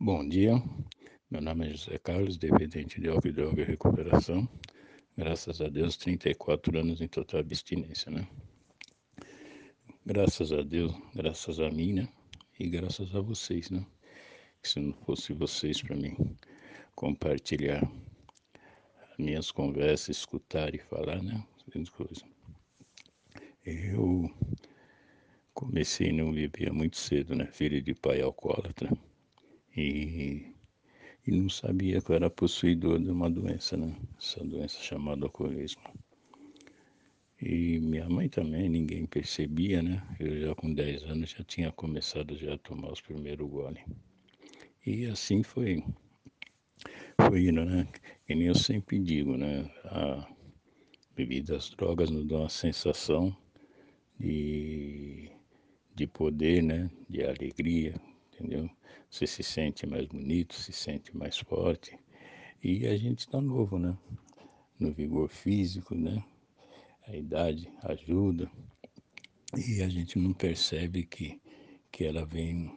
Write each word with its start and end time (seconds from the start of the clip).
Bom 0.00 0.28
dia, 0.28 0.60
meu 1.30 1.40
nome 1.40 1.68
é 1.68 1.70
José 1.70 1.98
Carlos, 1.98 2.36
dependente 2.36 3.00
de 3.00 3.08
álcool 3.08 3.28
e 3.28 3.62
recuperação. 3.62 4.46
Graças 5.16 5.60
a 5.60 5.68
Deus, 5.68 5.96
34 5.96 6.76
anos 6.76 7.00
em 7.00 7.06
total 7.06 7.38
abstinência, 7.38 8.10
né? 8.10 8.28
Graças 10.04 10.52
a 10.52 10.62
Deus, 10.62 10.92
graças 11.14 11.60
a 11.60 11.70
mim, 11.70 11.92
né? 11.92 12.08
E 12.58 12.68
graças 12.68 13.14
a 13.14 13.20
vocês, 13.20 13.70
né? 13.70 13.86
Se 14.64 14.80
não 14.80 14.92
fosse 14.92 15.32
vocês 15.32 15.80
para 15.80 15.94
mim 15.94 16.16
compartilhar 16.96 17.88
minhas 19.16 19.52
conversas, 19.52 20.18
escutar 20.18 20.74
e 20.74 20.78
falar, 20.78 21.22
né? 21.22 21.46
Coisa. 21.92 22.26
Eu 23.64 24.28
comecei 25.54 26.12
não 26.12 26.32
beber 26.32 26.72
muito 26.72 26.96
cedo, 26.96 27.36
né? 27.36 27.46
Filho 27.46 27.80
de 27.80 27.94
pai 27.94 28.20
alcoólatra 28.20 28.90
e, 29.76 30.54
e 31.26 31.30
não 31.30 31.48
sabia 31.48 32.00
que 32.00 32.10
eu 32.10 32.16
era 32.16 32.30
possuidor 32.30 33.00
de 33.00 33.10
uma 33.10 33.30
doença, 33.30 33.76
né? 33.76 33.96
Essa 34.18 34.44
doença 34.44 34.80
chamada 34.80 35.24
alcoolismo. 35.26 35.82
E 37.40 37.78
minha 37.80 38.08
mãe 38.08 38.28
também, 38.28 38.68
ninguém 38.68 39.04
percebia, 39.06 39.82
né? 39.82 40.02
Eu 40.20 40.40
já 40.40 40.54
com 40.54 40.72
10 40.72 41.02
anos 41.04 41.30
já 41.30 41.42
tinha 41.44 41.72
começado 41.72 42.36
já 42.36 42.54
a 42.54 42.58
tomar 42.58 42.92
os 42.92 43.00
primeiros 43.00 43.48
goles. 43.48 43.82
E 44.86 45.06
assim 45.06 45.42
foi, 45.42 45.82
foi 47.20 47.48
indo, 47.48 47.64
né? 47.64 47.88
E 48.28 48.34
nem 48.34 48.48
eu 48.48 48.54
sempre 48.54 48.98
digo, 48.98 49.36
né? 49.36 49.70
A 49.84 50.26
bebida, 51.16 51.56
as 51.56 51.68
drogas 51.70 52.10
nos 52.10 52.26
dão 52.26 52.44
a 52.44 52.48
sensação 52.48 53.36
de, 54.18 55.30
de 55.94 56.06
poder, 56.06 56.62
né? 56.62 56.90
De 57.08 57.24
alegria, 57.24 58.00
entendeu? 58.44 58.70
Você 59.10 59.26
se 59.26 59.42
sente 59.42 59.86
mais 59.86 60.06
bonito, 60.06 60.54
se 60.54 60.72
sente 60.72 61.16
mais 61.16 61.38
forte. 61.38 61.98
E 62.62 62.86
a 62.86 62.96
gente 62.96 63.20
está 63.20 63.40
novo, 63.40 63.78
né? 63.78 63.96
No 64.78 64.92
vigor 64.92 65.28
físico, 65.28 65.94
né? 65.94 66.22
A 67.06 67.16
idade 67.16 67.70
ajuda. 67.82 68.50
E 69.56 69.82
a 69.82 69.88
gente 69.88 70.18
não 70.18 70.32
percebe 70.32 71.04
que, 71.04 71.40
que 71.90 72.04
ela 72.04 72.24
vem, 72.26 72.72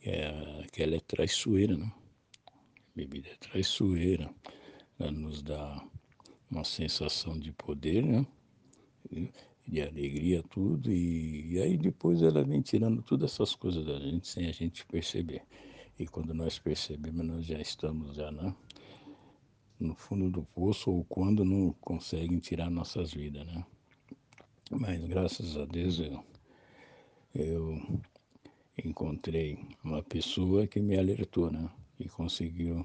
é, 0.00 0.64
que 0.72 0.82
ela 0.82 0.96
é 0.96 1.00
traiçoeira, 1.00 1.76
né? 1.76 1.92
A 2.46 2.52
bebida 2.94 3.28
é 3.28 3.36
traiçoeira. 3.36 4.32
Ela 4.98 5.10
nos 5.10 5.42
dá 5.42 5.84
uma 6.50 6.64
sensação 6.64 7.38
de 7.38 7.52
poder, 7.52 8.04
né? 8.04 8.26
De 9.66 9.80
alegria, 9.80 10.42
tudo, 10.42 10.92
e, 10.92 11.54
e, 11.54 11.60
aí 11.60 11.76
depois 11.76 12.22
ela 12.22 12.44
vem 12.44 12.60
tirando 12.60 13.02
todas 13.02 13.32
essas 13.32 13.54
coisas 13.54 13.84
da 13.84 13.98
gente 13.98 14.28
sem 14.28 14.46
a 14.46 14.52
gente 14.52 14.84
perceber. 14.86 15.42
E 15.98 16.06
quando 16.06 16.34
nós 16.34 16.58
percebemos, 16.58 17.24
nós 17.24 17.46
já 17.46 17.60
estamos 17.60 18.16
já 18.16 18.30
né, 18.30 18.54
no 19.78 19.94
fundo 19.94 20.30
do 20.30 20.42
poço 20.42 20.90
ou 20.90 21.04
quando 21.04 21.44
não 21.44 21.72
conseguem 21.80 22.38
tirar 22.38 22.70
nossas 22.70 23.12
vidas, 23.12 23.46
né? 23.46 23.64
Mas 24.70 25.04
graças 25.04 25.56
a 25.56 25.64
Deus 25.64 26.00
eu, 26.00 26.24
eu 27.34 28.02
encontrei 28.82 29.58
uma 29.82 30.02
pessoa 30.02 30.66
que 30.66 30.80
me 30.80 30.98
alertou, 30.98 31.50
né? 31.50 31.68
E 31.98 32.08
conseguiu 32.08 32.84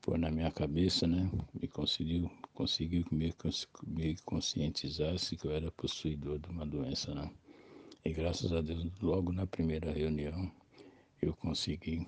pôr 0.00 0.18
na 0.18 0.30
minha 0.30 0.50
cabeça, 0.50 1.06
né? 1.06 1.30
E 1.60 1.68
conseguiu, 1.68 2.30
conseguiu 2.60 3.06
me, 3.10 3.34
me 3.86 4.16
conscientizasse 4.18 5.34
que 5.34 5.46
eu 5.46 5.52
era 5.52 5.70
possuidor 5.70 6.38
de 6.38 6.50
uma 6.50 6.66
doença, 6.66 7.14
né? 7.14 7.30
E 8.04 8.12
graças 8.12 8.52
a 8.52 8.60
Deus, 8.60 8.86
logo 9.00 9.32
na 9.32 9.46
primeira 9.46 9.90
reunião, 9.90 10.52
eu 11.22 11.34
consegui 11.36 12.06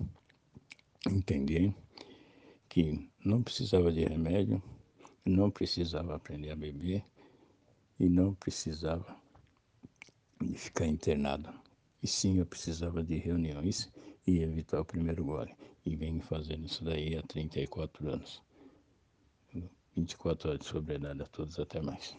entender 1.09 1.73
que 2.69 3.09
não 3.25 3.41
precisava 3.41 3.91
de 3.91 4.03
remédio, 4.03 4.61
não 5.25 5.49
precisava 5.49 6.15
aprender 6.15 6.51
a 6.51 6.55
beber 6.55 7.03
e 7.99 8.07
não 8.07 8.35
precisava 8.35 9.17
ficar 10.55 10.85
internado. 10.85 11.51
E 12.03 12.07
sim, 12.07 12.37
eu 12.37 12.45
precisava 12.45 13.01
de 13.03 13.15
reuniões 13.15 13.91
e 14.27 14.37
evitar 14.37 14.81
o 14.81 14.85
primeiro 14.85 15.25
gole. 15.25 15.55
E 15.83 15.95
venho 15.95 16.21
fazendo 16.21 16.67
isso 16.67 16.83
daí 16.83 17.17
há 17.17 17.23
34 17.23 18.07
anos. 18.07 18.39
24 19.95 20.49
horas 20.49 20.59
de 20.61 20.65
sobriedade 20.65 21.21
a 21.21 21.25
todos, 21.25 21.59
até 21.59 21.81
mais. 21.81 22.15